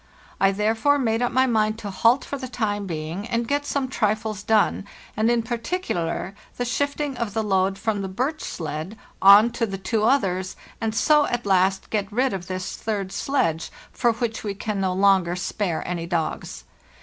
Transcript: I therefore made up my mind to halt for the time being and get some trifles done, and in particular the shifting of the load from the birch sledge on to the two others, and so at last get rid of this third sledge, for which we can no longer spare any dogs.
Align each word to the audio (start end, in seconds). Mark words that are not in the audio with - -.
I 0.39 0.51
therefore 0.51 0.97
made 0.97 1.21
up 1.21 1.31
my 1.31 1.45
mind 1.45 1.77
to 1.77 1.91
halt 1.91 2.25
for 2.25 2.35
the 2.39 2.47
time 2.47 2.87
being 2.87 3.27
and 3.27 3.47
get 3.47 3.67
some 3.67 3.87
trifles 3.87 4.41
done, 4.41 4.87
and 5.15 5.29
in 5.29 5.43
particular 5.43 6.33
the 6.57 6.65
shifting 6.65 7.15
of 7.17 7.35
the 7.35 7.43
load 7.43 7.77
from 7.77 8.01
the 8.01 8.07
birch 8.07 8.41
sledge 8.41 8.97
on 9.21 9.51
to 9.51 9.67
the 9.67 9.77
two 9.77 10.03
others, 10.03 10.55
and 10.81 10.95
so 10.95 11.27
at 11.27 11.45
last 11.45 11.91
get 11.91 12.11
rid 12.11 12.33
of 12.33 12.47
this 12.47 12.75
third 12.77 13.11
sledge, 13.11 13.69
for 13.91 14.13
which 14.13 14.43
we 14.43 14.55
can 14.55 14.81
no 14.81 14.91
longer 14.93 15.35
spare 15.35 15.87
any 15.87 16.07
dogs. 16.07 16.63